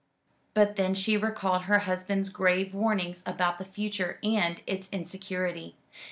[0.55, 5.75] But then she recalled her husband's grave warnings about the future and its insecurity.